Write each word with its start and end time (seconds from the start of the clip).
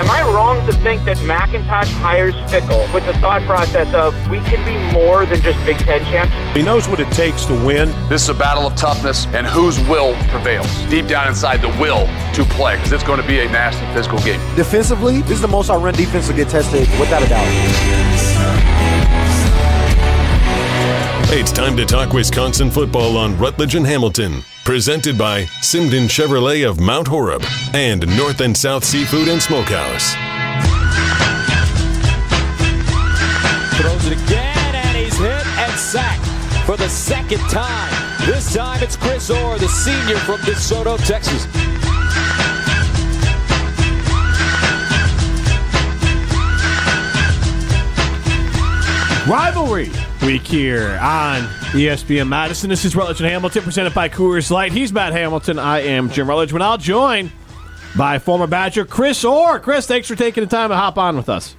Am 0.00 0.10
I 0.10 0.22
wrong 0.32 0.64
to 0.66 0.72
think 0.78 1.04
that 1.04 1.18
McIntosh 1.18 1.92
hires 2.00 2.34
Fickell 2.50 2.92
with 2.94 3.04
the 3.04 3.12
thought 3.14 3.42
process 3.42 3.92
of 3.92 4.14
we 4.30 4.38
can 4.40 4.64
be 4.64 4.78
more 4.94 5.26
than 5.26 5.42
just 5.42 5.62
Big 5.66 5.76
Ten 5.78 6.00
champs? 6.04 6.32
He 6.56 6.62
knows 6.62 6.88
what 6.88 6.98
it 6.98 7.10
takes 7.12 7.44
to 7.44 7.52
win. 7.52 7.90
This 8.08 8.22
is 8.22 8.30
a 8.30 8.34
battle 8.34 8.66
of 8.66 8.74
toughness 8.74 9.26
and 9.26 9.46
whose 9.46 9.78
will 9.80 10.14
prevails. 10.28 10.66
Deep 10.86 11.06
down 11.08 11.28
inside, 11.28 11.60
the 11.60 11.68
will 11.78 12.06
to 12.34 12.44
play, 12.54 12.76
because 12.76 12.92
it's 12.92 13.04
going 13.04 13.20
to 13.20 13.26
be 13.26 13.40
a 13.40 13.44
nasty 13.50 13.84
physical 13.92 14.18
game. 14.20 14.40
Defensively, 14.56 15.20
this 15.22 15.32
is 15.32 15.42
the 15.42 15.48
most 15.48 15.68
our 15.68 15.78
run 15.78 15.92
defense 15.94 16.26
will 16.26 16.36
get 16.36 16.48
tested 16.48 16.88
without 16.98 17.22
a 17.22 17.28
doubt. 17.28 17.46
It's 21.32 21.52
time 21.52 21.76
to 21.76 21.84
talk 21.84 22.14
Wisconsin 22.14 22.70
football 22.70 23.18
on 23.18 23.36
Rutledge 23.36 23.74
and 23.74 23.86
Hamilton. 23.86 24.42
Presented 24.70 25.18
by 25.18 25.46
Simden 25.62 26.06
Chevrolet 26.08 26.64
of 26.64 26.78
Mount 26.78 27.08
Horeb 27.08 27.42
and 27.74 28.06
North 28.16 28.40
and 28.40 28.56
South 28.56 28.84
Seafood 28.84 29.26
and 29.26 29.42
Smokehouse. 29.42 30.14
Throws 33.76 34.06
it 34.06 34.12
again, 34.12 34.74
and 34.76 34.96
he's 34.96 35.18
hit 35.18 35.44
and 35.58 35.72
sacked 35.72 36.24
for 36.66 36.76
the 36.76 36.88
second 36.88 37.40
time. 37.50 37.92
This 38.24 38.54
time 38.54 38.80
it's 38.80 38.94
Chris 38.96 39.28
Orr, 39.28 39.58
the 39.58 39.66
senior 39.66 40.18
from 40.18 40.38
DeSoto, 40.42 41.04
Texas. 41.04 41.48
Rivalry 49.26 49.90
week 50.22 50.42
here 50.42 50.98
on 51.00 51.42
ESPN 51.72 52.28
Madison. 52.28 52.68
This 52.68 52.84
is 52.84 52.94
Rutledge 52.94 53.20
and 53.20 53.28
Hamilton, 53.30 53.62
presented 53.62 53.94
by 53.94 54.08
Coors 54.08 54.50
Light. 54.50 54.72
He's 54.72 54.92
Matt 54.92 55.12
Hamilton. 55.12 55.58
I 55.58 55.80
am 55.80 56.10
Jim 56.10 56.28
Rutledge. 56.28 56.52
When 56.52 56.62
I'll 56.62 56.78
join 56.78 57.30
by 57.96 58.18
former 58.18 58.46
Badger 58.46 58.84
Chris 58.84 59.24
Orr. 59.24 59.58
Chris, 59.60 59.86
thanks 59.86 60.08
for 60.08 60.14
taking 60.14 60.44
the 60.44 60.50
time 60.50 60.70
to 60.70 60.76
hop 60.76 60.98
on 60.98 61.16
with 61.16 61.28
us. 61.28 61.54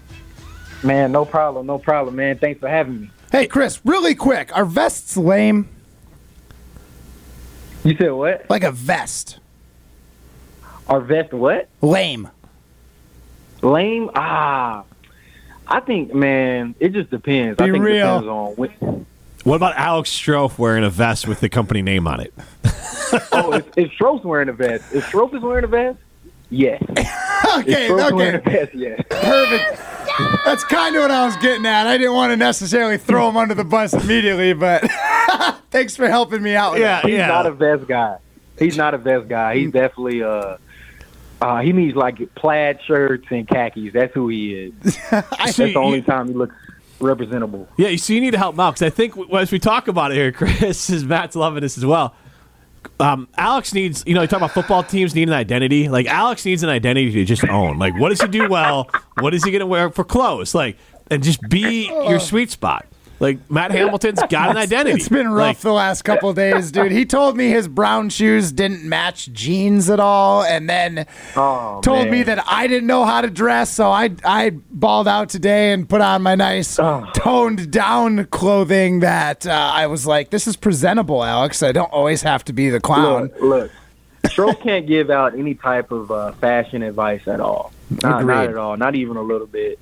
Man, 0.83 1.11
no 1.11 1.25
problem, 1.25 1.65
no 1.65 1.77
problem, 1.77 2.15
man. 2.15 2.37
Thanks 2.37 2.59
for 2.59 2.69
having 2.69 3.01
me. 3.01 3.11
Hey, 3.31 3.47
Chris, 3.47 3.79
really 3.85 4.15
quick. 4.15 4.55
Are 4.55 4.65
vests 4.65 5.17
lame? 5.17 5.67
You 7.83 7.95
said 7.97 8.11
what? 8.11 8.49
Like 8.49 8.63
a 8.63 8.71
vest. 8.71 9.39
Our 10.87 11.01
vest 11.01 11.33
what? 11.33 11.69
Lame. 11.81 12.29
Lame? 13.61 14.09
Ah. 14.15 14.83
I 15.71 15.79
think, 15.79 16.13
man, 16.13 16.75
it 16.79 16.93
just 16.93 17.09
depends. 17.09 17.57
Be 17.57 17.63
I 17.63 17.71
think 17.71 17.83
real. 17.83 17.95
it 17.95 17.99
depends 18.21 18.27
on 18.27 18.51
when, 18.55 19.05
What 19.43 19.55
about 19.55 19.75
Alex 19.77 20.09
Strouf 20.11 20.57
wearing 20.57 20.83
a 20.83 20.89
vest 20.89 21.27
with 21.27 21.39
the 21.39 21.49
company 21.49 21.81
name 21.81 22.07
on 22.07 22.19
it? 22.19 22.33
Oh, 23.33 23.51
is, 23.51 23.65
is 23.75 23.89
Strouf 23.91 24.23
wearing 24.23 24.47
a 24.47 24.53
vest? 24.53 24.93
Is 24.93 25.03
Strouf 25.03 25.33
is 25.35 25.41
wearing 25.41 25.65
a 25.65 25.67
vest? 25.67 25.99
Yes. 26.49 26.81
Okay, 27.57 27.87
is 27.87 27.91
Strouf 27.91 28.13
wearing 28.13 28.35
a 28.35 28.37
okay. 28.37 28.51
vest? 28.51 28.73
Yes. 28.73 29.01
Perfect. 29.09 29.81
That's 30.45 30.63
kind 30.63 30.95
of 30.95 31.01
what 31.01 31.11
I 31.11 31.25
was 31.25 31.35
getting 31.37 31.65
at. 31.65 31.87
I 31.87 31.97
didn't 31.97 32.13
want 32.13 32.31
to 32.31 32.37
necessarily 32.37 32.97
throw 32.97 33.27
him 33.27 33.35
under 33.35 33.53
the 33.53 33.65
bus 33.65 33.93
immediately, 33.93 34.53
but 34.53 34.81
thanks 35.71 35.97
for 35.97 36.07
helping 36.07 36.41
me 36.41 36.55
out 36.55 36.73
with 36.73 36.81
Yeah, 36.81 37.01
that. 37.01 37.09
He's 37.09 37.17
not 37.17 37.45
a 37.45 37.51
vest 37.51 37.87
guy. 37.87 38.17
He's 38.57 38.77
not 38.77 38.93
a 38.93 38.97
vest 38.97 39.27
guy. 39.27 39.55
He's 39.57 39.71
definitely 39.71 40.23
uh 40.23 40.57
uh, 41.41 41.59
he 41.61 41.73
needs 41.73 41.95
like 41.95 42.33
plaid 42.35 42.79
shirts 42.85 43.25
and 43.31 43.47
khakis. 43.47 43.93
That's 43.93 44.13
who 44.13 44.29
he 44.29 44.53
is. 44.53 44.97
That's 45.11 45.55
See, 45.55 45.73
the 45.73 45.79
only 45.79 45.97
you- 45.99 46.03
time 46.03 46.27
he 46.27 46.33
looks 46.33 46.55
representable. 46.99 47.67
Yeah, 47.77 47.87
you 47.89 47.97
see, 47.97 48.15
you 48.15 48.21
need 48.21 48.31
to 48.31 48.37
help 48.37 48.53
him 48.55 48.59
out 48.59 48.75
because 48.75 48.83
I 48.83 48.89
think 48.91 49.15
as 49.33 49.51
we 49.51 49.59
talk 49.59 49.87
about 49.87 50.11
it 50.11 50.15
here, 50.15 50.31
Chris, 50.31 50.89
is 50.89 51.03
Matt's 51.03 51.35
loving 51.35 51.61
this 51.61 51.77
as 51.77 51.85
well. 51.85 52.15
Um, 52.99 53.27
Alex 53.37 53.73
needs, 53.73 54.03
you 54.07 54.13
know, 54.15 54.21
you 54.21 54.27
talk 54.27 54.37
about 54.37 54.51
football 54.51 54.83
teams 54.83 55.13
need 55.15 55.27
an 55.27 55.33
identity. 55.33 55.87
Like 55.89 56.07
Alex 56.07 56.45
needs 56.45 56.63
an 56.63 56.69
identity 56.69 57.11
to 57.11 57.25
just 57.25 57.43
own. 57.47 57.77
Like, 57.79 57.97
what 57.99 58.09
does 58.09 58.21
he 58.21 58.27
do 58.27 58.47
well? 58.49 58.89
What 59.19 59.33
is 59.33 59.43
he 59.43 59.51
going 59.51 59.59
to 59.61 59.67
wear 59.67 59.89
for 59.91 60.03
clothes? 60.03 60.53
Like, 60.55 60.77
and 61.09 61.21
just 61.23 61.41
be 61.49 61.87
your 61.87 62.19
sweet 62.19 62.49
spot. 62.51 62.85
Like 63.21 63.51
Matt 63.51 63.69
Hamilton's 63.71 64.19
got 64.29 64.49
an 64.49 64.57
identity. 64.57 64.95
It's 64.97 65.07
been 65.07 65.29
rough 65.29 65.47
Like, 65.47 65.57
the 65.59 65.71
last 65.73 66.01
couple 66.01 66.29
of 66.31 66.35
days, 66.35 66.71
dude. 66.71 66.91
He 66.91 67.05
told 67.05 67.37
me 67.37 67.49
his 67.49 67.67
brown 67.67 68.09
shoes 68.09 68.51
didn't 68.51 68.83
match 68.83 69.31
jeans 69.31 69.91
at 69.91 69.99
all, 69.99 70.43
and 70.43 70.67
then 70.67 71.05
Oh, 71.35 71.79
told 71.83 72.05
man. 72.05 72.11
me 72.11 72.23
that 72.23 72.43
I 72.47 72.65
didn't 72.65 72.87
know 72.87 73.05
how 73.05 73.21
to 73.21 73.29
dress, 73.29 73.69
so 73.69 73.91
I 73.91 74.09
I 74.25 74.49
balled 74.71 75.07
out 75.07 75.29
today 75.29 75.71
and 75.71 75.87
put 75.87 76.01
on 76.01 76.23
my 76.23 76.33
nice 76.33 76.79
Oh. 76.79 77.07
toned 77.13 77.69
down 77.69 78.25
clothing. 78.25 79.01
That 79.01 79.45
uh, 79.45 79.51
I 79.71 79.85
was 79.85 80.07
like, 80.07 80.31
this 80.31 80.47
is 80.47 80.55
presentable, 80.55 81.23
Alex. 81.23 81.61
I 81.61 81.71
don't 81.71 81.91
always 81.93 82.23
have 82.23 82.43
to 82.45 82.53
be 82.53 82.69
the 82.71 82.79
clown. 82.79 83.31
Look, 83.39 83.41
look. 83.41 83.71
Strouf 84.23 84.61
can't 84.63 84.87
give 84.87 85.11
out 85.11 85.37
any 85.37 85.53
type 85.53 85.91
of 85.91 86.09
uh, 86.09 86.31
fashion 86.33 86.81
advice 86.81 87.27
at 87.27 87.39
all. 87.39 87.71
Not, 88.01 88.25
not 88.25 88.47
at 88.49 88.57
all. 88.57 88.77
Not 88.77 88.95
even 88.95 89.15
a 89.17 89.21
little 89.21 89.45
bit. 89.47 89.77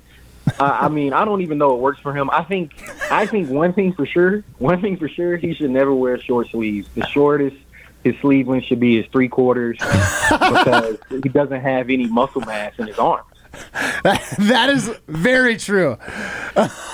Uh, 0.58 0.78
I 0.82 0.88
mean, 0.88 1.12
I 1.12 1.24
don't 1.24 1.42
even 1.42 1.58
know 1.58 1.74
it 1.74 1.80
works 1.80 2.00
for 2.00 2.14
him. 2.16 2.30
I 2.30 2.42
think, 2.44 2.72
I 3.10 3.26
think 3.26 3.48
one 3.50 3.72
thing 3.72 3.92
for 3.92 4.06
sure, 4.06 4.42
one 4.58 4.80
thing 4.80 4.96
for 4.96 5.08
sure, 5.08 5.36
he 5.36 5.54
should 5.54 5.70
never 5.70 5.94
wear 5.94 6.18
short 6.18 6.48
sleeves. 6.48 6.88
The 6.94 7.06
shortest 7.06 7.56
his 8.04 8.14
sleeve 8.20 8.48
length 8.48 8.66
should 8.66 8.80
be 8.80 8.96
his 8.96 9.06
three 9.12 9.28
quarters 9.28 9.76
because 9.78 10.96
he 11.10 11.28
doesn't 11.28 11.60
have 11.60 11.90
any 11.90 12.06
muscle 12.06 12.40
mass 12.40 12.72
in 12.78 12.86
his 12.86 12.98
arms. 12.98 13.26
that 14.04 14.70
is 14.70 14.88
very 15.08 15.56
true. 15.56 15.96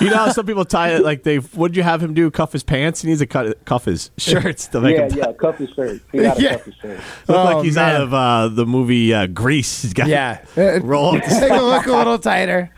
you 0.01 0.09
know, 0.09 0.15
how 0.17 0.31
some 0.31 0.45
people 0.45 0.65
tie 0.65 0.95
it 0.95 1.03
like 1.03 1.21
they. 1.21 1.37
What 1.37 1.67
did 1.69 1.77
you 1.77 1.83
have 1.83 2.01
him 2.01 2.15
do? 2.15 2.31
Cuff 2.31 2.51
his 2.51 2.63
pants. 2.63 3.03
He 3.03 3.07
needs 3.09 3.19
to 3.19 3.27
cut 3.27 3.63
cuff 3.65 3.85
his 3.85 4.09
shirts 4.17 4.67
to 4.69 4.81
make 4.81 4.97
Yeah, 4.97 5.03
him 5.07 5.17
yeah, 5.17 5.31
cuff 5.33 5.59
his 5.59 5.69
shirt. 5.69 6.01
He 6.11 6.17
got 6.17 6.39
Yeah. 6.39 6.53
cuff 6.53 6.65
his 6.65 6.73
shirt. 6.75 6.99
look 7.27 7.37
Oh, 7.37 7.43
like 7.43 7.63
he's 7.63 7.75
man. 7.75 7.95
out 7.95 8.01
of 8.01 8.13
uh, 8.13 8.47
the 8.49 8.65
movie 8.65 9.13
uh, 9.13 9.27
Grease. 9.27 9.83
He's 9.83 9.93
got 9.93 10.07
Yeah, 10.07 10.39
roll 10.81 11.15
up. 11.15 11.23
Take 11.23 11.51
a 11.51 11.61
look 11.61 11.85
a 11.85 11.91
little 11.91 12.17
tighter. 12.17 12.71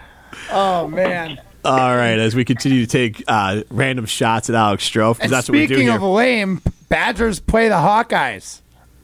Oh 0.52 0.88
man. 0.88 1.40
All 1.66 1.96
right, 1.96 2.18
as 2.18 2.36
we 2.36 2.46
continue 2.46 2.86
to 2.86 2.88
take 2.88 3.22
uh, 3.28 3.64
random 3.70 4.06
shots 4.06 4.50
at 4.50 4.56
Alex 4.56 4.90
Strouf, 4.90 5.16
because 5.18 5.30
that's 5.30 5.50
what 5.50 5.54
we 5.54 5.68
do 5.68 5.74
speaking 5.76 5.88
here. 5.88 5.98
of 5.98 6.02
lame, 6.04 6.62
Badgers 6.88 7.40
play 7.42 7.68
the 7.68 7.76
Hawkeyes. 7.76 8.62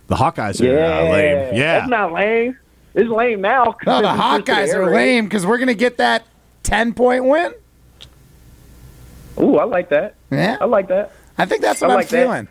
the 0.07 0.15
Hawkeyes 0.15 0.61
are 0.61 0.65
Yeah, 0.65 0.99
uh, 0.99 1.11
lame. 1.11 1.55
Yeah, 1.55 1.79
that's 1.79 1.89
not 1.89 2.13
lame. 2.13 2.57
It's 2.93 3.09
lame 3.09 3.41
now. 3.41 3.75
No, 3.85 4.01
the 4.01 4.07
Hawkeyes 4.07 4.69
air 4.69 4.83
are 4.83 4.93
lame 4.95 5.25
because 5.25 5.45
we're 5.45 5.57
gonna 5.57 5.73
get 5.73 5.97
that 5.97 6.25
ten 6.63 6.93
point 6.93 7.25
win. 7.25 7.53
Ooh, 9.37 9.57
I 9.57 9.65
like 9.65 9.89
that. 9.89 10.15
Yeah, 10.31 10.57
I 10.61 10.65
like 10.65 10.87
that. 10.87 11.11
I 11.37 11.45
think 11.45 11.61
that's 11.61 11.81
I 11.83 11.87
what 11.87 11.91
I'm 11.91 11.97
like 11.99 12.07
that. 12.09 12.23
feeling. 12.23 12.47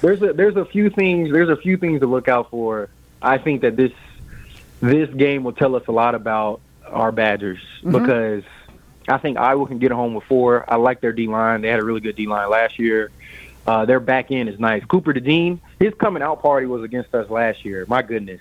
There's 0.00 0.22
a 0.22 0.32
there's 0.32 0.56
a 0.56 0.64
few 0.64 0.88
things 0.90 1.30
there's 1.30 1.50
a 1.50 1.56
few 1.56 1.76
things 1.76 2.00
to 2.00 2.06
look 2.06 2.28
out 2.28 2.50
for. 2.50 2.88
I 3.20 3.36
think 3.38 3.60
that 3.62 3.76
this 3.76 3.92
this 4.80 5.10
game 5.10 5.44
will 5.44 5.52
tell 5.52 5.74
us 5.76 5.86
a 5.88 5.92
lot 5.92 6.14
about 6.14 6.60
our 6.90 7.12
Badgers 7.12 7.58
Mm-hmm. 7.82 7.92
because 7.92 8.44
I 9.08 9.18
think 9.18 9.38
Iowa 9.38 9.66
can 9.66 9.78
get 9.78 9.92
a 9.92 9.96
home 9.96 10.14
with 10.14 10.24
four. 10.24 10.64
I 10.68 10.76
like 10.76 11.00
their 11.00 11.12
D 11.12 11.26
line. 11.28 11.60
They 11.60 11.68
had 11.68 11.78
a 11.80 11.84
really 11.84 12.00
good 12.00 12.16
D 12.16 12.26
line 12.26 12.50
last 12.50 12.78
year. 12.78 13.10
Uh, 13.66 13.84
their 13.84 14.00
back 14.00 14.30
end 14.30 14.48
is 14.48 14.58
nice. 14.60 14.84
Cooper 14.84 15.12
DeJean, 15.12 15.58
his 15.78 15.92
coming 15.94 16.22
out 16.22 16.40
party 16.42 16.66
was 16.66 16.82
against 16.82 17.14
us 17.14 17.28
last 17.30 17.64
year. 17.64 17.84
My 17.88 18.02
goodness, 18.02 18.40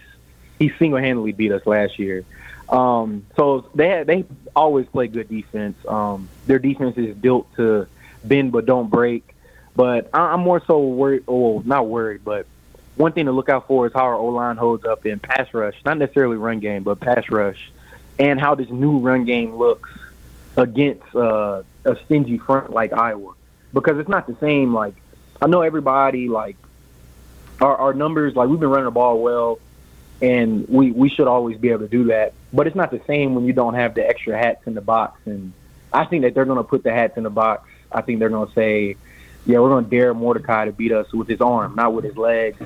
he 0.60 0.70
single 0.80 1.00
handedly 1.00 1.32
beat 1.34 1.52
us 1.52 1.66
last 1.66 1.98
year. 2.00 2.24
Um, 2.70 3.26
so 3.36 3.70
they 3.76 3.90
had, 3.90 4.08
they 4.08 4.26
always 4.56 4.88
play 4.88 5.08
good 5.08 5.30
defense. 5.30 5.78
Um, 5.88 6.30
their 6.48 6.60
defense 6.60 6.98
is 6.98 7.16
built 7.16 7.48
to 7.56 7.88
bend 8.24 8.52
but 8.52 8.66
don't 8.66 8.90
break. 8.90 9.36
But 9.76 10.10
I- 10.14 10.34
I'm 10.34 10.40
more 10.42 10.62
so 10.66 10.80
worried, 10.80 11.24
or 11.28 11.62
not 11.64 11.88
worried, 11.88 12.22
but 12.24 12.46
one 12.96 13.12
thing 13.12 13.26
to 13.26 13.32
look 13.32 13.50
out 13.50 13.68
for 13.68 13.86
is 13.88 13.94
how 13.94 14.02
our 14.06 14.16
O 14.16 14.28
line 14.28 14.58
holds 14.58 14.86
up 14.86 15.06
in 15.06 15.20
pass 15.20 15.54
rush, 15.54 15.76
not 15.86 15.98
necessarily 15.98 16.38
run 16.38 16.60
game, 16.60 16.82
but 16.84 17.00
pass 17.00 17.30
rush, 17.30 17.72
and 18.20 18.40
how 18.40 18.56
this 18.56 18.70
new 18.70 19.00
run 19.00 19.26
game 19.26 19.56
looks 19.56 19.90
against 20.58 21.16
uh, 21.16 21.64
a 21.84 21.96
stingy 22.06 22.38
front 22.38 22.72
like 22.72 22.94
Iowa, 22.94 23.34
because 23.74 23.98
it's 24.00 24.10
not 24.10 24.28
the 24.28 24.36
same. 24.40 24.74
Like 24.74 24.96
I 25.42 25.48
know 25.48 25.62
everybody 25.62 26.30
like 26.30 26.58
our, 27.62 27.76
our 27.76 27.94
numbers, 27.94 28.36
like 28.36 28.50
we've 28.50 28.60
been 28.60 28.70
running 28.70 28.86
the 28.86 28.92
ball 28.92 29.22
well, 29.22 29.60
and 30.22 30.68
we 30.68 30.92
we 30.92 31.10
should 31.10 31.28
always 31.28 31.58
be 31.58 31.70
able 31.70 31.82
to 31.82 31.88
do 31.88 32.06
that. 32.06 32.34
But 32.54 32.68
it's 32.68 32.76
not 32.76 32.92
the 32.92 33.02
same 33.06 33.36
when 33.36 33.46
you 33.46 33.54
don't 33.54 33.74
have 33.74 33.96
the 33.96 34.08
extra 34.08 34.38
hats 34.38 34.66
in 34.66 34.76
the 34.76 34.82
box. 34.82 35.20
And 35.26 35.52
I 35.92 36.06
think 36.06 36.24
that 36.24 36.34
they're 36.34 36.46
going 36.46 36.58
to 36.58 36.64
put 36.64 36.84
the 36.84 36.92
hats 36.92 37.18
in 37.18 37.24
the 37.24 37.30
box. 37.30 37.70
I 37.92 38.02
think 38.02 38.20
they're 38.20 38.30
going 38.30 38.48
to 38.48 38.54
say, 38.54 38.96
"Yeah, 39.46 39.60
we're 39.60 39.70
going 39.70 39.86
to 39.86 39.90
dare 39.90 40.14
Mordecai 40.14 40.66
to 40.66 40.72
beat 40.72 40.92
us 40.92 41.12
with 41.14 41.28
his 41.28 41.42
arm, 41.42 41.76
not 41.76 41.94
with 41.94 42.06
his 42.06 42.18
legs." 42.18 42.58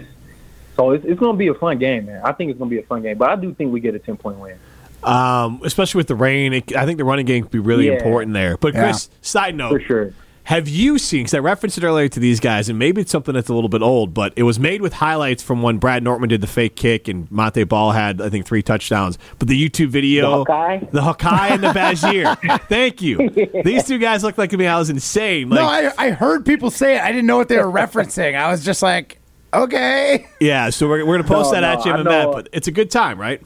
So 0.75 0.91
it's, 0.91 1.03
it's 1.03 1.19
going 1.19 1.33
to 1.33 1.37
be 1.37 1.47
a 1.47 1.53
fun 1.53 1.77
game, 1.77 2.05
man. 2.05 2.21
I 2.23 2.31
think 2.31 2.51
it's 2.51 2.57
going 2.57 2.69
to 2.69 2.75
be 2.75 2.81
a 2.81 2.85
fun 2.85 3.01
game. 3.01 3.17
But 3.17 3.29
I 3.31 3.35
do 3.35 3.53
think 3.53 3.73
we 3.73 3.79
get 3.79 3.95
a 3.95 3.99
ten 3.99 4.15
point 4.15 4.37
win. 4.37 4.57
Um, 5.03 5.61
especially 5.63 5.99
with 5.99 6.07
the 6.07 6.15
rain. 6.15 6.53
It, 6.53 6.75
I 6.75 6.85
think 6.85 6.97
the 6.97 7.05
running 7.05 7.25
game 7.25 7.43
could 7.43 7.51
be 7.51 7.59
really 7.59 7.87
Yeah. 7.87 7.93
important 7.93 8.33
there. 8.33 8.57
But 8.57 8.73
Chris, 8.73 9.09
side 9.21 9.55
note, 9.55 9.69
For 9.71 9.79
sure. 9.79 10.13
Have 10.45 10.67
you 10.67 10.97
seen? 10.97 11.19
Because 11.19 11.35
I 11.35 11.39
referenced 11.39 11.77
it 11.77 11.83
earlier 11.83 12.07
to 12.09 12.19
these 12.19 12.39
guys, 12.39 12.69
and 12.69 12.79
maybe 12.79 13.01
it's 13.01 13.11
something 13.11 13.35
that's 13.35 13.49
a 13.49 13.53
little 13.53 13.69
bit 13.69 13.83
old, 13.83 14.15
but 14.15 14.33
it 14.35 14.41
was 14.41 14.59
made 14.59 14.81
with 14.81 14.93
highlights 14.93 15.43
from 15.43 15.61
when 15.61 15.77
Brad 15.77 16.01
Nortman 16.01 16.27
did 16.29 16.41
the 16.41 16.47
fake 16.47 16.75
kick 16.75 17.07
and 17.07 17.29
Montee 17.31 17.65
Ball 17.65 17.91
had, 17.91 18.19
I 18.19 18.29
think, 18.29 18.47
three 18.47 18.63
touchdowns. 18.63 19.19
But 19.37 19.47
the 19.47 19.69
YouTube 19.69 19.89
video, 19.89 20.43
The 20.43 20.51
Hawkeye? 20.53 20.79
the 20.91 21.01
Hawkeye 21.03 21.47
and 21.49 21.63
the 21.63 21.67
Bazier. 21.67 22.61
Thank 22.67 22.99
you. 23.03 23.29
These 23.63 23.83
two 23.85 23.99
guys 23.99 24.23
looked 24.23 24.39
like 24.39 24.49
to 24.49 24.57
me. 24.57 24.65
I 24.65 24.79
was 24.79 24.89
insane. 24.89 25.51
Like, 25.51 25.59
no, 25.59 25.67
I, 25.67 26.07
I 26.07 26.09
heard 26.09 26.47
people 26.47 26.71
say 26.71 26.95
it. 26.95 27.01
I 27.03 27.11
didn't 27.11 27.27
know 27.27 27.37
what 27.37 27.47
they 27.47 27.57
were 27.57 27.71
referencing. 27.71 28.33
I 28.35 28.49
was 28.49 28.65
just 28.65 28.81
like, 28.81 29.19
okay. 29.53 30.25
Yeah, 30.41 30.71
so 30.71 30.87
we're, 30.87 31.05
we're 31.05 31.17
going 31.17 31.23
to 31.23 31.27
post 31.27 31.51
No, 31.53 31.61
that 31.61 31.63
at 31.63 31.77
no, 31.79 31.83
Jim 31.83 31.93
I 31.93 31.99
and 31.99 32.05
Matt, 32.09 32.25
know. 32.25 32.33
but 32.33 32.49
it's 32.53 32.67
a 32.67 32.71
good 32.71 32.89
time, 32.89 33.19
right? 33.21 33.39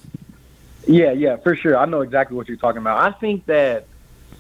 Yeah, 0.88 1.12
yeah, 1.12 1.38
for 1.38 1.56
sure. 1.56 1.78
I 1.78 1.86
know 1.86 2.02
exactly 2.02 2.36
what 2.36 2.48
you're 2.48 2.58
talking 2.58 2.82
about. 2.82 3.00
I 3.00 3.18
think 3.18 3.46
that, 3.46 3.86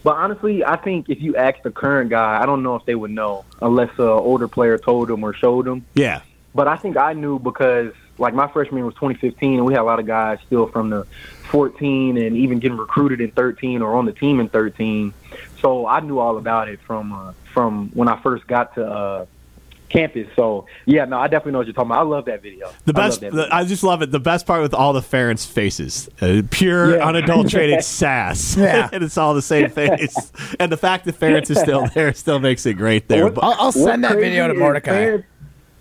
but 0.03 0.15
honestly, 0.15 0.63
I 0.63 0.75
think 0.75 1.09
if 1.09 1.21
you 1.21 1.35
ask 1.35 1.61
the 1.63 1.71
current 1.71 2.09
guy, 2.09 2.41
I 2.41 2.45
don't 2.45 2.63
know 2.63 2.75
if 2.75 2.85
they 2.85 2.95
would 2.95 3.11
know 3.11 3.45
unless 3.61 3.89
an 3.97 4.05
older 4.05 4.47
player 4.47 4.77
told 4.77 5.07
them 5.07 5.23
or 5.23 5.33
showed 5.33 5.65
them. 5.65 5.85
Yeah. 5.93 6.21
But 6.55 6.67
I 6.67 6.75
think 6.75 6.97
I 6.97 7.13
knew 7.13 7.39
because, 7.39 7.93
like, 8.17 8.33
my 8.33 8.47
freshman 8.47 8.77
year 8.77 8.85
was 8.85 8.95
2015, 8.95 9.55
and 9.55 9.65
we 9.65 9.73
had 9.73 9.81
a 9.81 9.83
lot 9.83 9.99
of 9.99 10.05
guys 10.05 10.39
still 10.45 10.67
from 10.67 10.89
the 10.89 11.07
14 11.45 12.17
and 12.17 12.37
even 12.37 12.59
getting 12.59 12.77
recruited 12.77 13.21
in 13.21 13.31
13 13.31 13.81
or 13.81 13.95
on 13.95 14.05
the 14.05 14.11
team 14.11 14.39
in 14.39 14.49
13. 14.49 15.13
So 15.61 15.87
I 15.87 15.99
knew 16.01 16.19
all 16.19 16.37
about 16.37 16.67
it 16.67 16.79
from 16.81 17.13
uh, 17.13 17.33
from 17.53 17.89
when 17.93 18.07
I 18.07 18.19
first 18.21 18.45
got 18.47 18.75
to 18.75 18.85
uh, 18.85 19.25
campus. 19.93 20.27
So 20.35 20.65
yeah, 20.85 21.05
no, 21.05 21.19
I 21.19 21.27
definitely 21.27 21.51
know 21.53 21.57
what 21.59 21.67
you're 21.67 21.73
talking 21.73 21.91
about. 21.91 21.99
I 21.99 22.09
love 22.09 22.25
that 22.25 22.41
video. 22.41 22.71
The 22.85 22.93
I 22.95 22.99
love 23.01 23.09
best, 23.11 23.21
that 23.21 23.31
the. 23.33 23.47
I 23.55 23.63
just 23.63 23.83
love 23.83 24.01
it. 24.01 24.11
The 24.11 24.19
best 24.19 24.45
part 24.45 24.61
with 24.61 24.73
all 24.73 24.91
the 24.93 25.01
Ferentz 25.01 25.45
faces, 25.47 26.09
uh, 26.21 26.41
pure, 26.49 26.97
Yeah. 26.97 27.07
unadulterated 27.07 27.83
sass, 27.85 28.57
Yeah. 28.57 28.89
and 28.93 29.03
it's 29.03 29.17
all 29.17 29.33
the 29.33 29.41
same 29.41 29.69
face. 29.69 30.31
and 30.59 30.71
the 30.71 30.77
fact 30.77 31.05
that 31.05 31.19
Ferentz 31.19 31.49
is 31.51 31.59
still 31.59 31.87
there 31.93 32.13
still 32.13 32.39
makes 32.39 32.65
it 32.65 32.73
great 32.73 33.07
there. 33.07 33.25
What- 33.25 33.35
But- 33.35 33.43
I'll, 33.45 33.55
I'll 33.59 33.71
send 33.71 34.03
that 34.03 34.15
video 34.17 34.47
to 34.47 34.53
Mordecai. 34.55 34.91
Ferentz- 35.05 35.23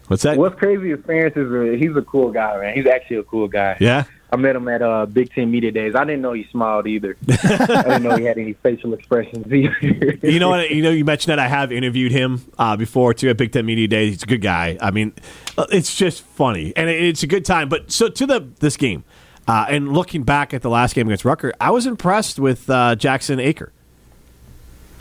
what's 0.08 0.22
that? 0.24 0.36
What's 0.36 0.58
crazy 0.58 0.90
is 0.92 0.98
Ferentz 1.00 1.36
is 1.36 1.50
a, 1.50 1.76
he's 1.78 1.96
a 1.96 2.02
cool 2.02 2.30
guy, 2.30 2.58
man. 2.60 2.74
He's 2.74 2.86
actually 2.86 3.16
a 3.16 3.22
cool 3.24 3.48
guy. 3.48 3.76
Yeah. 3.80 4.04
I 4.32 4.36
met 4.36 4.56
him 4.56 4.66
at 4.68 4.80
uh, 4.80 5.04
Big 5.04 5.30
Ten 5.34 5.50
Media 5.50 5.70
Days. 5.70 5.94
I 5.94 6.04
didn't 6.04 6.22
know 6.22 6.32
he 6.32 6.44
smiled 6.50 6.86
either. 6.86 7.18
I 7.28 7.82
didn't 7.82 8.02
know 8.02 8.16
he 8.16 8.24
had 8.24 8.38
any 8.38 8.54
facial 8.54 8.94
expressions 8.94 9.46
either. 9.52 9.76
You 10.22 10.38
know 10.38 10.48
what? 10.48 10.70
You 10.70 10.82
know, 10.82 10.90
you 10.90 11.04
mentioned 11.04 11.32
that 11.32 11.38
I 11.38 11.48
have 11.48 11.70
interviewed 11.70 12.12
him 12.12 12.40
uh, 12.56 12.76
before 12.76 13.12
too 13.12 13.28
at 13.28 13.36
Big 13.36 13.52
Ten 13.52 13.66
Media 13.66 13.86
Day. 13.86 14.08
He's 14.08 14.22
a 14.22 14.26
good 14.26 14.40
guy. 14.40 14.78
I 14.80 14.90
mean, 14.90 15.12
uh, 15.58 15.66
it's 15.70 15.94
just 15.94 16.22
funny 16.22 16.72
and 16.76 16.88
it's 16.88 17.22
a 17.22 17.26
good 17.26 17.44
time. 17.44 17.68
But 17.68 17.92
so 17.92 18.08
to 18.08 18.26
the 18.26 18.48
this 18.60 18.78
game, 18.78 19.04
uh, 19.46 19.66
and 19.68 19.92
looking 19.92 20.22
back 20.22 20.54
at 20.54 20.62
the 20.62 20.70
last 20.70 20.94
game 20.94 21.08
against 21.08 21.26
Rutgers, 21.26 21.52
I 21.60 21.70
was 21.70 21.86
impressed 21.86 22.38
with 22.38 22.70
uh, 22.70 22.94
Jackson 22.94 23.38
Acker. 23.38 23.70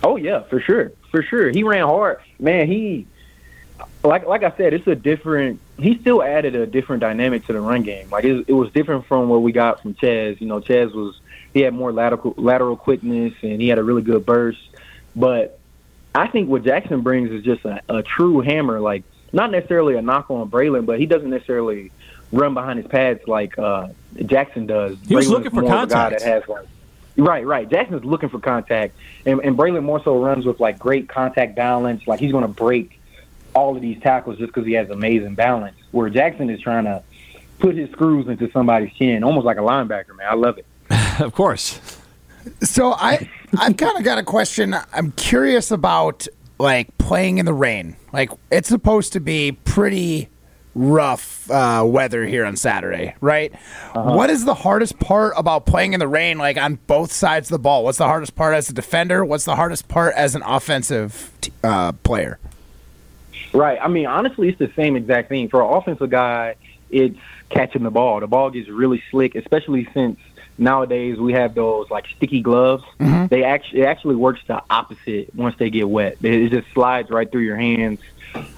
Oh 0.04 0.18
yeah, 0.18 0.42
for 0.42 0.60
sure, 0.60 0.92
for 1.10 1.24
sure. 1.24 1.52
He 1.52 1.64
ran 1.64 1.86
hard, 1.86 2.20
man. 2.38 2.68
He 2.68 3.08
like 4.04 4.26
like 4.26 4.44
I 4.44 4.56
said, 4.58 4.74
it's 4.74 4.88
a 4.88 4.96
different. 4.96 5.60
He 5.78 5.98
still 6.00 6.24
added 6.24 6.56
a 6.56 6.66
different 6.66 7.02
dynamic 7.02 7.46
to 7.48 7.54
the 7.54 7.62
run 7.62 7.84
game. 7.84 8.10
Like 8.10 8.24
it, 8.24 8.46
it 8.48 8.54
was 8.54 8.72
different 8.72 9.06
from 9.06 9.30
what 9.30 9.42
we 9.42 9.52
got 9.52 9.82
from 9.82 9.96
Chez. 9.96 10.40
You 10.40 10.48
know, 10.48 10.60
Chez 10.62 10.94
was 10.94 11.20
he 11.54 11.62
had 11.62 11.74
more 11.74 11.92
lateral 11.92 12.34
lateral 12.38 12.76
quickness 12.76 13.34
and 13.42 13.62
he 13.62 13.68
had 13.68 13.78
a 13.78 13.84
really 13.84 14.02
good 14.02 14.26
burst. 14.26 14.60
But 15.16 15.60
I 16.16 16.28
think 16.28 16.50
what 16.50 16.64
Jackson 16.64 17.02
brings 17.02 17.32
is 17.32 17.44
just 17.44 17.66
a, 17.66 17.82
a 17.90 18.04
true 18.04 18.42
hammer. 18.42 18.80
Like 18.80 19.04
not 19.34 19.52
necessarily 19.52 19.96
a 19.96 20.02
knock 20.02 20.30
on 20.30 20.50
Braelon, 20.50 20.86
but 20.86 21.00
he 21.00 21.06
doesn't 21.06 21.30
necessarily 21.30 21.92
run 22.32 22.54
behind 22.54 22.80
his 22.80 22.88
pads 22.88 23.28
like 23.28 23.58
uh, 23.60 23.90
Jackson 24.26 24.66
does. 24.66 24.98
He 25.08 25.16
was 25.16 25.26
Braelon's 25.26 25.32
looking 25.32 25.52
for 25.52 25.62
more 25.62 25.76
of 25.76 25.84
a 25.84 25.88
guy 25.88 26.10
contact. 26.10 26.24
that 26.24 26.28
has 26.28 26.48
like 26.48 26.68
Right, 27.18 27.46
right. 27.46 27.70
Jackson's 27.70 28.06
looking 28.06 28.30
for 28.30 28.40
contact, 28.40 28.96
and, 29.26 29.42
and 29.42 29.58
Braelon 29.58 29.84
more 29.84 30.02
so 30.02 30.22
runs 30.22 30.46
with 30.46 30.60
like 30.60 30.80
great 30.80 31.10
contact 31.10 31.56
balance. 31.56 32.08
Like 32.08 32.20
he's 32.20 32.32
going 32.32 32.44
to 32.44 32.48
break 32.48 33.01
all 33.54 33.76
of 33.76 33.82
these 33.82 34.02
tackles 34.02 34.38
just 34.38 34.54
because 34.54 34.66
he 34.66 34.74
has 34.74 34.90
amazing 34.90 35.36
balance. 35.36 35.76
Where 35.92 36.10
Jackson 36.10 36.50
is 36.50 36.62
trying 36.62 36.86
to 36.86 37.04
put 37.60 37.76
his 37.76 37.90
screws 37.92 38.28
into 38.28 38.50
somebody's 38.52 38.94
chin, 38.94 39.24
almost 39.24 39.46
like 39.46 39.58
a 39.58 39.62
linebacker. 39.62 40.16
Man, 40.16 40.28
I 40.30 40.36
love 40.36 40.58
it. 40.58 40.66
of 41.20 41.34
course. 41.34 41.80
So 42.62 42.94
I 42.94 43.30
I've 43.58 43.78
kind 43.78 43.98
of 43.98 44.04
got 44.04 44.18
a 44.18 44.24
question. 44.24 44.76
I'm 44.94 45.12
curious 45.12 45.72
about 45.72 46.28
like 46.58 46.98
playing 46.98 47.38
in 47.38 47.46
the 47.46 47.54
rain. 47.54 47.96
Like 48.12 48.32
it's 48.52 48.70
supposed 48.70 49.14
to 49.14 49.20
be 49.20 49.52
pretty 49.52 50.30
rough 50.74 51.52
uh, 51.52 51.84
weather 51.86 52.26
here 52.26 52.46
on 52.46 52.56
Saturday, 52.56 53.14
right? 53.20 53.54
What 53.94 54.30
is 54.30 54.46
the 54.46 54.54
hardest 54.54 55.00
part 55.00 55.34
about 55.36 55.66
playing 55.66 55.94
in 55.94 56.00
the 56.00 56.08
rain? 56.08 56.38
Like 56.38 56.58
on 56.58 56.76
both 56.88 57.12
sides 57.12 57.50
of 57.50 57.52
the 57.52 57.60
ball. 57.60 57.84
What's 57.84 57.98
the 57.98 58.08
hardest 58.08 58.36
part 58.36 58.56
as 58.56 58.70
a 58.70 58.74
defender? 58.74 59.26
What's 59.26 59.46
the 59.46 59.56
hardest 59.56 59.88
part 59.88 60.16
as 60.16 60.34
an 60.34 60.44
offensive 60.44 61.32
t- 61.42 61.52
uh, 61.64 61.92
player? 61.92 62.40
Right. 63.54 63.78
I 63.82 63.88
mean, 63.88 64.06
honestly, 64.06 64.50
it's 64.50 64.60
the 64.60 64.72
same 64.76 64.96
exact 64.96 65.30
thing. 65.30 65.50
For 65.50 65.62
an 65.62 65.74
offensive 65.74 66.10
guy, 66.10 66.56
it's 66.90 67.18
catching 67.50 67.84
the 67.84 67.92
ball. 67.92 68.20
The 68.20 68.28
ball 68.28 68.50
gets 68.50 68.70
really 68.70 69.04
slick, 69.12 69.36
especially 69.36 69.88
since 69.94 70.20
nowadays 70.58 71.18
we 71.18 71.34
have 71.34 71.56
those 71.56 71.90
like 71.90 72.06
sticky 72.16 72.42
gloves. 72.42 72.84
They 73.30 73.44
actually 73.44 73.82
it 73.82 73.86
actually 73.86 74.16
works 74.16 74.42
the 74.48 74.62
opposite 74.70 75.34
once 75.36 75.56
they 75.58 75.70
get 75.70 75.90
wet. 75.90 76.18
It 76.22 76.50
just 76.50 76.68
slides 76.74 77.10
right 77.10 77.30
through 77.32 77.42
your 77.42 77.58
hands. 77.58 78.00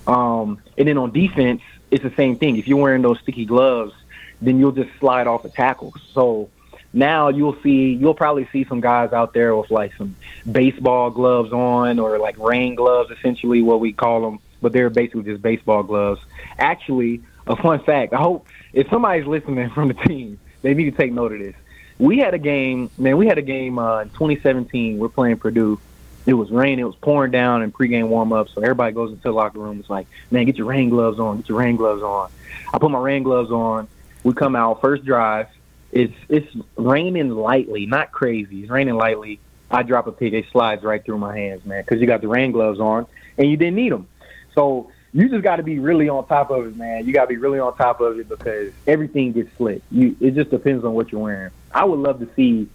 Um, 0.05 0.61
and 0.77 0.87
then 0.87 0.97
on 0.97 1.11
defense, 1.11 1.61
it's 1.91 2.03
the 2.03 2.13
same 2.15 2.37
thing. 2.37 2.57
If 2.57 2.67
you're 2.67 2.77
wearing 2.77 3.01
those 3.01 3.19
sticky 3.19 3.45
gloves, 3.45 3.93
then 4.41 4.59
you'll 4.59 4.71
just 4.71 4.89
slide 4.99 5.27
off 5.27 5.43
the 5.43 5.49
tackles. 5.49 5.95
So 6.13 6.49
now 6.91 7.29
you'll 7.29 7.57
see 7.63 7.93
you'll 7.93 8.13
probably 8.13 8.47
see 8.51 8.65
some 8.65 8.81
guys 8.81 9.13
out 9.13 9.33
there 9.33 9.55
with 9.55 9.71
like 9.71 9.93
some 9.97 10.15
baseball 10.49 11.09
gloves 11.09 11.51
on 11.51 11.99
or 11.99 12.19
like 12.19 12.37
rain 12.37 12.75
gloves 12.75 13.11
essentially 13.11 13.61
what 13.61 13.79
we 13.79 13.91
call 13.91 14.21
them 14.21 14.39
but 14.63 14.73
they're 14.73 14.89
basically 14.89 15.23
just 15.23 15.41
baseball 15.41 15.83
gloves 15.83 16.19
actually 16.57 17.21
a 17.47 17.55
fun 17.55 17.83
fact 17.83 18.13
i 18.13 18.17
hope 18.17 18.47
if 18.73 18.87
somebody's 18.89 19.27
listening 19.27 19.69
from 19.75 19.89
the 19.89 19.93
team 19.93 20.39
they 20.61 20.73
need 20.73 20.89
to 20.89 20.97
take 20.97 21.11
note 21.11 21.31
of 21.31 21.39
this 21.39 21.55
we 21.99 22.17
had 22.17 22.33
a 22.33 22.39
game 22.39 22.89
man 22.97 23.17
we 23.17 23.27
had 23.27 23.37
a 23.37 23.43
game 23.43 23.77
uh, 23.77 24.01
in 24.01 24.09
2017 24.09 24.97
we're 24.97 25.09
playing 25.09 25.37
purdue 25.37 25.79
it 26.25 26.33
was 26.33 26.49
raining 26.51 26.79
it 26.79 26.85
was 26.85 26.95
pouring 27.03 27.31
down 27.31 27.61
in 27.61 27.71
pregame 27.71 28.07
warm-up 28.07 28.47
so 28.49 28.61
everybody 28.61 28.93
goes 28.93 29.11
into 29.11 29.23
the 29.23 29.31
locker 29.31 29.59
room 29.59 29.79
it's 29.79 29.89
like 29.89 30.07
man 30.31 30.45
get 30.45 30.55
your 30.55 30.67
rain 30.67 30.89
gloves 30.89 31.19
on 31.19 31.37
get 31.37 31.49
your 31.49 31.59
rain 31.59 31.75
gloves 31.75 32.01
on 32.01 32.29
i 32.73 32.79
put 32.79 32.89
my 32.89 32.99
rain 32.99 33.23
gloves 33.23 33.51
on 33.51 33.87
we 34.23 34.33
come 34.33 34.55
out 34.55 34.81
first 34.81 35.05
drive 35.05 35.47
it's 35.93 36.13
it's 36.27 36.47
raining 36.75 37.29
lightly, 37.29 37.85
not 37.85 38.11
crazy. 38.11 38.61
It's 38.61 38.71
raining 38.71 38.95
lightly. 38.95 39.39
I 39.69 39.83
drop 39.83 40.07
a 40.07 40.11
pick, 40.11 40.33
it 40.33 40.45
slides 40.51 40.83
right 40.83 41.03
through 41.03 41.19
my 41.19 41.37
hands, 41.37 41.65
man, 41.65 41.81
because 41.81 42.01
you 42.01 42.07
got 42.07 42.21
the 42.21 42.27
rain 42.27 42.51
gloves 42.51 42.79
on 42.79 43.07
and 43.37 43.49
you 43.49 43.57
didn't 43.57 43.75
need 43.75 43.91
them. 43.91 44.07
So 44.53 44.91
you 45.13 45.29
just 45.29 45.43
got 45.43 45.57
to 45.57 45.63
be 45.63 45.79
really 45.79 46.09
on 46.09 46.27
top 46.27 46.49
of 46.49 46.65
it, 46.65 46.75
man. 46.75 47.05
You 47.05 47.13
got 47.13 47.23
to 47.23 47.27
be 47.27 47.37
really 47.37 47.59
on 47.59 47.75
top 47.77 48.01
of 48.01 48.19
it 48.19 48.27
because 48.27 48.73
everything 48.87 49.31
gets 49.31 49.55
slick. 49.57 49.81
You 49.91 50.15
it 50.19 50.31
just 50.35 50.49
depends 50.49 50.83
on 50.83 50.93
what 50.93 51.11
you're 51.11 51.21
wearing. 51.21 51.51
I 51.71 51.85
would 51.85 51.99
love 51.99 52.19
to 52.19 52.29
see 52.35 52.67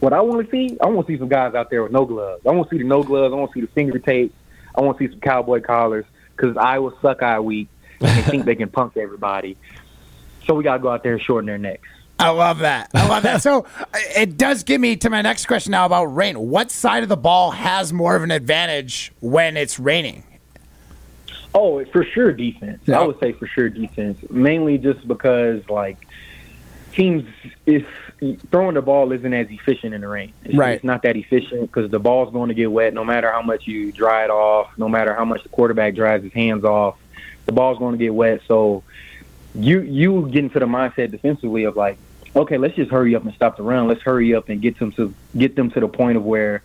what 0.00 0.12
I 0.12 0.20
want 0.20 0.44
to 0.44 0.50
see. 0.50 0.78
I 0.80 0.86
want 0.86 1.06
to 1.06 1.12
see 1.12 1.18
some 1.18 1.28
guys 1.28 1.54
out 1.54 1.70
there 1.70 1.82
with 1.82 1.92
no 1.92 2.04
gloves. 2.04 2.44
I 2.46 2.52
want 2.52 2.68
to 2.70 2.74
see 2.74 2.82
the 2.82 2.88
no 2.88 3.02
gloves. 3.02 3.32
I 3.32 3.36
want 3.36 3.50
to 3.52 3.54
see 3.54 3.60
the 3.60 3.72
finger 3.72 3.98
tapes. 3.98 4.34
I 4.74 4.80
want 4.80 4.98
to 4.98 5.04
see 5.04 5.10
some 5.10 5.20
cowboy 5.20 5.60
collars 5.60 6.04
because 6.34 6.56
Iowa 6.56 6.92
suck 7.00 7.22
eye 7.22 7.40
week 7.40 7.68
and 8.00 8.24
think 8.26 8.44
they 8.44 8.54
can 8.54 8.68
punk 8.68 8.96
everybody. 8.96 9.56
So 10.46 10.54
we 10.54 10.64
got 10.64 10.74
to 10.74 10.82
go 10.82 10.90
out 10.90 11.02
there 11.02 11.14
and 11.14 11.22
shorten 11.22 11.46
their 11.46 11.58
necks. 11.58 11.88
I 12.18 12.30
love 12.30 12.60
that. 12.60 12.90
I 12.94 13.06
love 13.08 13.24
that. 13.24 13.42
So 13.42 13.66
it 13.94 14.36
does 14.38 14.62
get 14.62 14.80
me 14.80 14.96
to 14.96 15.10
my 15.10 15.22
next 15.22 15.46
question 15.46 15.72
now 15.72 15.86
about 15.86 16.06
rain. 16.06 16.38
What 16.38 16.70
side 16.70 17.02
of 17.02 17.08
the 17.08 17.16
ball 17.16 17.50
has 17.50 17.92
more 17.92 18.16
of 18.16 18.22
an 18.22 18.30
advantage 18.30 19.12
when 19.20 19.56
it's 19.56 19.78
raining? 19.78 20.24
Oh, 21.58 21.82
for 21.86 22.04
sure 22.04 22.32
defense. 22.32 22.82
Yeah. 22.84 23.00
I 23.00 23.06
would 23.06 23.18
say 23.18 23.32
for 23.32 23.46
sure 23.46 23.70
defense. 23.70 24.18
Mainly 24.30 24.76
just 24.76 25.08
because 25.08 25.66
like 25.70 26.06
teams 26.92 27.24
if 27.64 27.86
throwing 28.50 28.74
the 28.74 28.82
ball 28.82 29.10
isn't 29.12 29.32
as 29.32 29.50
efficient 29.50 29.94
in 29.94 30.02
the 30.02 30.08
rain. 30.08 30.32
It's, 30.44 30.54
Right. 30.54 30.74
it's 30.74 30.84
not 30.84 31.02
that 31.02 31.16
efficient 31.16 31.62
because 31.62 31.90
the 31.90 31.98
ball's 31.98 32.30
going 32.32 32.48
to 32.48 32.54
get 32.54 32.70
wet 32.70 32.92
no 32.92 33.04
matter 33.04 33.30
how 33.32 33.40
much 33.42 33.66
you 33.66 33.90
dry 33.90 34.24
it 34.24 34.30
off, 34.30 34.70
no 34.76 34.88
matter 34.88 35.14
how 35.14 35.24
much 35.24 35.42
the 35.44 35.48
quarterback 35.48 35.94
dries 35.94 36.22
his 36.22 36.32
hands 36.34 36.62
off. 36.64 36.96
The 37.46 37.52
ball's 37.52 37.78
going 37.78 37.92
to 37.92 37.98
get 37.98 38.14
wet. 38.14 38.42
So 38.46 38.82
you 39.54 39.80
you 39.80 40.28
get 40.30 40.44
into 40.44 40.58
the 40.58 40.66
mindset 40.66 41.10
defensively 41.10 41.64
of 41.64 41.74
like, 41.74 41.96
okay, 42.34 42.58
let's 42.58 42.74
just 42.76 42.90
hurry 42.90 43.14
up 43.14 43.24
and 43.24 43.32
stop 43.32 43.56
the 43.56 43.62
run. 43.62 43.88
Let's 43.88 44.02
hurry 44.02 44.34
up 44.34 44.50
and 44.50 44.60
get 44.60 44.78
them 44.78 44.92
to 44.92 45.14
get 45.38 45.56
them 45.56 45.70
to 45.70 45.80
the 45.80 45.88
point 45.88 46.18
of 46.18 46.24
where 46.24 46.62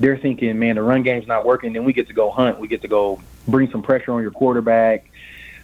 they're 0.00 0.16
thinking, 0.16 0.58
man, 0.58 0.76
the 0.76 0.82
run 0.82 1.02
game's 1.02 1.26
not 1.26 1.44
working. 1.44 1.74
Then 1.74 1.84
we 1.84 1.92
get 1.92 2.08
to 2.08 2.14
go 2.14 2.30
hunt. 2.30 2.58
We 2.58 2.68
get 2.68 2.80
to 2.82 2.88
go 2.88 3.20
bring 3.46 3.70
some 3.70 3.82
pressure 3.82 4.12
on 4.12 4.22
your 4.22 4.30
quarterback. 4.30 5.10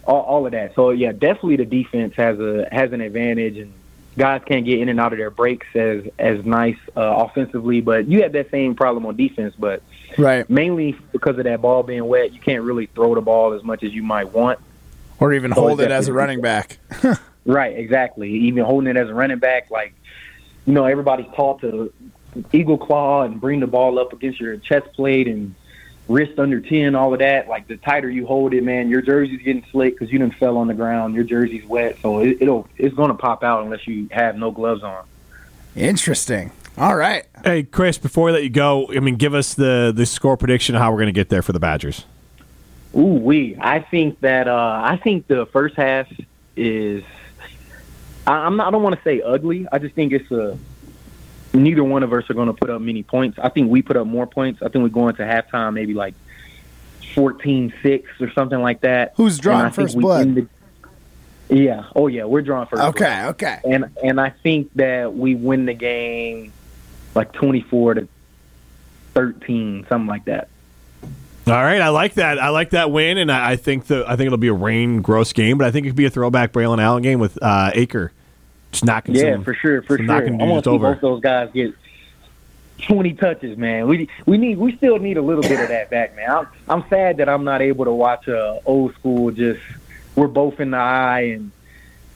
All, 0.03 0.21
all 0.21 0.45
of 0.45 0.51
that. 0.53 0.73
So 0.75 0.91
yeah, 0.91 1.11
definitely 1.11 1.57
the 1.57 1.65
defense 1.65 2.15
has 2.15 2.39
a 2.39 2.67
has 2.71 2.91
an 2.91 3.01
advantage, 3.01 3.57
and 3.57 3.71
guys 4.17 4.41
can't 4.45 4.65
get 4.65 4.79
in 4.79 4.89
and 4.89 4.99
out 4.99 5.13
of 5.13 5.19
their 5.19 5.29
breaks 5.29 5.67
as 5.75 6.03
as 6.17 6.43
nice 6.45 6.77
uh, 6.97 7.01
offensively. 7.27 7.81
But 7.81 8.07
you 8.07 8.23
have 8.23 8.31
that 8.31 8.49
same 8.51 8.75
problem 8.75 9.05
on 9.05 9.15
defense, 9.15 9.53
but 9.57 9.83
Right. 10.17 10.49
mainly 10.49 10.97
because 11.13 11.37
of 11.37 11.45
that 11.45 11.61
ball 11.61 11.83
being 11.83 12.05
wet, 12.05 12.33
you 12.33 12.39
can't 12.41 12.63
really 12.63 12.87
throw 12.87 13.15
the 13.15 13.21
ball 13.21 13.53
as 13.53 13.63
much 13.63 13.81
as 13.83 13.93
you 13.93 14.03
might 14.03 14.33
want. 14.33 14.59
Or 15.19 15.33
even 15.33 15.53
So 15.53 15.61
hold 15.61 15.79
it 15.79 15.91
as 15.91 16.07
a 16.07 16.13
running 16.13 16.41
back. 16.41 16.79
Right, 17.43 17.75
exactly. 17.75 18.29
Even 18.29 18.63
holding 18.65 18.87
it 18.87 18.97
as 18.97 19.09
a 19.09 19.15
running 19.15 19.39
back, 19.39 19.71
like 19.71 19.95
you 20.67 20.73
know, 20.73 20.85
everybody's 20.85 21.25
taught 21.35 21.61
to 21.61 21.91
eagle 22.53 22.77
claw 22.77 23.23
and 23.23 23.41
bring 23.41 23.59
the 23.59 23.67
ball 23.67 23.97
up 23.97 24.13
against 24.13 24.39
your 24.39 24.57
chest 24.57 24.93
plate 24.93 25.27
and 25.27 25.55
wrist 26.11 26.37
under 26.39 26.59
ten, 26.59 26.95
all 26.95 27.13
of 27.13 27.19
that. 27.19 27.47
Like 27.47 27.67
the 27.67 27.77
tighter 27.77 28.09
you 28.09 28.25
hold 28.25 28.53
it, 28.53 28.63
man, 28.63 28.89
your 28.89 29.01
jersey's 29.01 29.41
getting 29.41 29.65
slick 29.71 29.93
because 29.97 30.11
you 30.11 30.19
didn't 30.19 30.35
fell 30.35 30.57
on 30.57 30.67
the 30.67 30.73
ground. 30.73 31.15
Your 31.15 31.23
jersey's 31.23 31.65
wet, 31.65 31.97
so 32.01 32.19
it, 32.19 32.37
it'll 32.41 32.67
it's 32.77 32.95
going 32.95 33.09
to 33.09 33.17
pop 33.17 33.43
out 33.43 33.63
unless 33.63 33.87
you 33.87 34.07
have 34.11 34.35
no 34.35 34.51
gloves 34.51 34.83
on. 34.83 35.05
Interesting. 35.75 36.51
All 36.77 36.95
right. 36.95 37.25
Hey, 37.43 37.63
Chris, 37.63 37.97
before 37.97 38.25
we 38.25 38.31
let 38.31 38.43
you 38.43 38.49
go, 38.49 38.87
I 38.89 38.99
mean, 38.99 39.15
give 39.15 39.33
us 39.33 39.53
the 39.53 39.91
the 39.95 40.05
score 40.05 40.37
prediction 40.37 40.75
of 40.75 40.81
how 40.81 40.91
we're 40.91 40.97
going 40.97 41.07
to 41.07 41.11
get 41.13 41.29
there 41.29 41.41
for 41.41 41.53
the 41.53 41.59
Badgers. 41.59 42.05
Ooh, 42.95 42.99
we. 42.99 43.57
I 43.59 43.79
think 43.79 44.19
that 44.21 44.47
uh, 44.47 44.81
I 44.83 44.97
think 44.97 45.27
the 45.27 45.45
first 45.47 45.75
half 45.75 46.11
is. 46.55 47.03
I, 48.27 48.33
I'm 48.33 48.57
not. 48.57 48.67
I 48.67 48.71
don't 48.71 48.83
want 48.83 48.95
to 48.95 49.01
say 49.03 49.21
ugly. 49.21 49.67
I 49.71 49.79
just 49.79 49.95
think 49.95 50.13
it's 50.13 50.31
a. 50.31 50.57
Neither 51.53 51.83
one 51.83 52.03
of 52.03 52.13
us 52.13 52.29
are 52.29 52.33
going 52.33 52.47
to 52.47 52.53
put 52.53 52.69
up 52.69 52.81
many 52.81 53.03
points. 53.03 53.37
I 53.41 53.49
think 53.49 53.69
we 53.69 53.81
put 53.81 53.97
up 53.97 54.07
more 54.07 54.25
points. 54.25 54.61
I 54.61 54.69
think 54.69 54.83
we 54.83 54.89
go 54.89 55.09
into 55.09 55.23
halftime 55.23 55.73
maybe 55.73 55.93
like 55.93 56.13
14-6 57.15 58.03
or 58.21 58.31
something 58.31 58.61
like 58.61 58.81
that. 58.81 59.13
Who's 59.17 59.35
And 59.35 59.41
drawing 59.43 59.65
I 59.65 59.69
think 59.69 59.75
first 59.89 59.95
we 59.97 60.01
blood? 60.01 60.21
end 60.21 60.35
the- 60.37 60.47
yeah. 61.55 61.83
Oh 61.95 62.07
yeah, 62.07 62.23
we're 62.23 62.41
drawing 62.41 62.67
first. 62.67 62.79
blood 62.79 62.89
Okay, 62.95 63.25
okay. 63.25 63.59
and 63.65 63.85
and 64.01 64.21
I 64.21 64.29
think 64.29 64.71
that 64.75 65.13
we 65.13 65.35
win 65.35 65.65
the 65.65 65.73
game 65.73 66.53
like 67.13 67.33
twenty 67.33 67.59
four 67.59 67.93
to 67.93 68.07
thirteen, 69.13 69.85
something 69.89 70.07
like 70.07 70.23
that. 70.25 70.47
All 71.47 71.53
right, 71.55 71.81
I 71.81 71.89
like 71.89 72.13
that. 72.13 72.39
I 72.39 72.49
like 72.49 72.69
that 72.69 72.89
win, 72.91 73.17
and 73.17 73.29
I, 73.29 73.51
I 73.51 73.55
think 73.57 73.87
the 73.87 74.05
I 74.07 74.15
think 74.15 74.27
it'll 74.27 74.37
be 74.37 74.47
a 74.47 74.53
rain 74.53 75.01
gross 75.01 75.33
game, 75.33 75.57
but 75.57 75.67
I 75.67 75.71
think 75.71 75.85
it 75.85 75.89
could 75.89 75.97
be 75.97 76.05
a 76.05 76.09
throwback 76.09 76.53
Braelon 76.53 76.79
Allen 76.81 77.03
game 77.03 77.19
with 77.19 77.37
uh, 77.41 77.71
Acker 77.75 78.13
just 78.71 78.85
knocking. 78.85 79.15
Yeah, 79.15 79.33
some, 79.35 79.43
for 79.43 79.53
sure, 79.53 79.81
for 79.81 79.97
some 79.97 80.07
sure. 80.07 80.15
I 80.15 80.29
want 80.45 80.63
to 80.63 80.69
see 80.69 80.73
over. 80.73 80.93
both 80.93 81.01
those 81.01 81.21
guys 81.21 81.49
get 81.53 81.73
twenty 82.87 83.13
touches, 83.13 83.57
man. 83.57 83.87
We 83.87 84.09
we 84.25 84.37
need 84.37 84.57
we 84.57 84.75
still 84.77 84.97
need 84.99 85.17
a 85.17 85.21
little 85.21 85.41
bit 85.43 85.59
of 85.59 85.67
that 85.69 85.89
back, 85.89 86.15
man. 86.15 86.29
I'm 86.29 86.47
I'm 86.67 86.83
sad 86.89 87.17
that 87.17 87.29
I'm 87.29 87.43
not 87.43 87.61
able 87.61 87.85
to 87.85 87.91
watch 87.93 88.27
a 88.27 88.59
old 88.65 88.93
school 88.95 89.31
just 89.31 89.59
we're 90.15 90.27
both 90.27 90.59
in 90.59 90.71
the 90.71 90.77
eye 90.77 91.21
and 91.33 91.51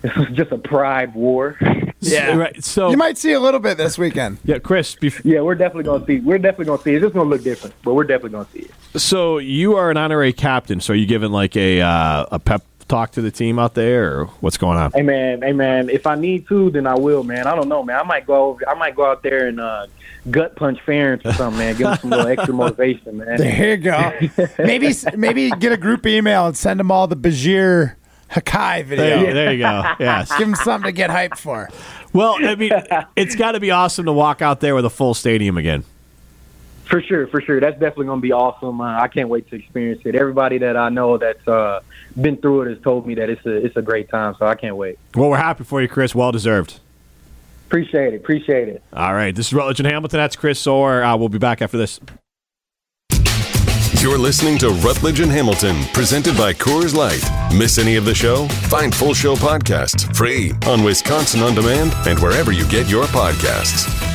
this 0.02 0.16
was 0.18 0.28
just 0.30 0.52
a 0.52 0.58
pride 0.58 1.14
war. 1.14 1.58
Yeah, 2.02 2.36
right. 2.36 2.64
So 2.64 2.92
You 2.92 2.98
might 2.98 3.18
see 3.18 3.32
a 3.32 3.40
little 3.40 3.60
bit 3.60 3.78
this 3.78 3.98
weekend. 3.98 4.38
yeah, 4.44 4.60
Chris. 4.60 4.96
Bef- 4.96 5.22
yeah, 5.24 5.42
we're 5.42 5.56
definitely 5.56 5.86
gonna 5.86 6.06
see. 6.06 6.20
We're 6.20 6.38
definitely 6.38 6.66
gonna 6.66 6.82
see. 6.84 6.92
it. 6.92 6.96
It's 6.98 7.04
just 7.06 7.16
gonna 7.16 7.30
look 7.30 7.42
different, 7.42 7.74
but 7.84 7.96
we're 7.96 8.04
definitely 8.04 8.30
gonna 8.32 8.48
see 8.54 8.60
it. 8.60 9.00
so 9.02 9.40
you 9.40 9.76
are 9.76 9.90
an 9.90 9.98
honorary 9.98 10.32
captain. 10.34 10.82
So 10.82 10.94
are 10.94 10.96
you 10.96 11.08
giving 11.08 11.32
like 11.32 11.56
a 11.58 11.82
uh, 11.82 12.26
a 12.34 12.38
pep 12.38 12.64
talk 12.88 13.12
to 13.12 13.22
the 13.22 13.32
team 13.32 13.58
out 13.60 13.74
there, 13.74 14.20
or 14.20 14.26
what's 14.42 14.58
going 14.58 14.78
on? 14.78 14.92
Hey 14.92 15.02
man, 15.02 15.42
hey 15.42 15.54
man, 15.54 15.90
if 15.90 16.06
I 16.08 16.16
need 16.16 16.48
to, 16.48 16.70
then 16.70 16.86
I 16.88 16.96
will, 16.96 17.24
man. 17.24 17.48
I 17.48 17.56
don't 17.56 17.68
know, 17.68 17.84
man. 17.84 18.00
I 18.00 18.04
might 18.04 18.26
go 18.28 18.50
over, 18.52 18.70
I 18.70 18.74
might 18.76 18.96
go 18.96 19.06
out 19.10 19.24
there 19.24 19.48
and 19.48 19.60
uh, 19.60 19.88
gut 20.30 20.56
punch 20.56 20.80
Ferentz 20.86 21.26
or 21.26 21.34
something, 21.34 21.58
man. 21.60 21.76
Give 21.76 21.88
him 21.88 21.98
some 21.98 22.10
little 22.12 22.28
extra 22.28 22.54
motivation, 22.54 23.18
man. 23.18 23.38
There 23.38 23.72
you 23.72 23.78
go. 23.78 24.14
maybe 24.60 24.94
maybe 25.18 25.50
get 25.52 25.72
a 25.72 25.78
group 25.78 26.06
email 26.06 26.46
and 26.48 26.56
send 26.56 26.80
them 26.80 26.92
all 26.92 27.08
the 27.08 27.18
Bajir 27.18 27.96
Hakai 28.32 28.86
video. 28.86 29.06
There, 29.06 29.28
you- 29.28 29.34
there 29.34 29.54
you 29.54 29.60
go. 29.60 29.84
Yes. 30.00 30.30
Give 30.38 30.48
them 30.48 30.56
something 30.56 30.88
to 30.90 30.92
get 30.92 31.10
hyped 31.10 31.38
for. 31.38 31.70
Well, 32.14 32.38
I 32.40 32.56
mean, 32.56 32.72
it's 33.16 33.36
got 33.36 33.54
to 33.54 33.60
be 33.60 33.72
awesome 33.72 34.06
to 34.06 34.14
walk 34.14 34.42
out 34.42 34.60
there 34.62 34.74
with 34.76 34.86
a 34.86 34.90
full 34.90 35.14
stadium 35.14 35.58
again. 35.58 35.84
For 36.86 37.02
sure, 37.02 37.28
for 37.28 37.42
sure. 37.42 37.60
That's 37.60 37.80
definitely 37.80 38.06
going 38.06 38.20
to 38.20 38.22
be 38.22 38.32
awesome. 38.32 38.80
Uh, 38.80 39.00
I 39.00 39.08
can't 39.08 39.28
wait 39.28 39.50
to 39.50 39.56
experience 39.56 40.02
it. 40.06 40.16
Everybody 40.16 40.60
that 40.60 40.78
I 40.78 40.90
know 40.90 41.18
that's 41.18 41.48
uh, 41.48 41.82
been 42.20 42.38
through 42.38 42.64
it 42.64 42.70
has 42.70 42.84
told 42.84 43.08
me 43.08 43.16
that 43.16 43.30
it's 43.30 43.46
a 43.46 43.66
it's 43.66 43.76
a 43.76 43.82
great 43.82 44.10
time. 44.10 44.36
So 44.38 44.46
I 44.46 44.56
can't 44.56 44.76
wait. 44.76 45.00
Well, 45.16 45.30
we're 45.30 45.38
happy 45.38 45.64
for 45.64 45.82
you, 45.82 45.88
Chris. 45.88 46.14
Well 46.14 46.32
deserved. 46.32 46.80
Appreciate 47.68 48.14
it. 48.14 48.18
Appreciate 48.18 48.70
it. 48.70 48.84
All 48.94 49.14
right, 49.14 49.36
this 49.36 49.48
is 49.48 49.54
Rutledge 49.54 49.80
and 49.80 49.88
Hamilton. 49.88 50.20
That's 50.20 50.36
Chris 50.36 50.66
Orr. 50.68 51.04
Uh, 51.04 51.18
we'll 51.18 51.30
be 51.30 51.40
back 51.40 51.64
after 51.64 51.78
this. 51.78 52.00
You're 54.00 54.20
listening 54.20 54.60
to 54.60 54.70
Rutledge 54.70 55.20
and 55.20 55.32
Hamilton, 55.32 55.84
presented 55.92 56.38
by 56.38 56.54
Coors 56.54 56.94
Light. 56.94 57.24
Miss 57.58 57.80
any 57.80 57.96
of 57.96 58.06
the 58.06 58.14
show? 58.14 58.48
Find 58.70 58.94
full 58.94 59.16
show 59.16 59.36
podcasts 59.36 60.16
free 60.16 60.52
on 60.68 60.84
Wisconsin 60.84 61.42
On 61.42 61.56
Demand 61.56 61.92
and 62.08 62.20
wherever 62.20 62.52
you 62.52 62.68
get 62.70 62.88
your 62.88 63.06
podcasts. 63.06 64.15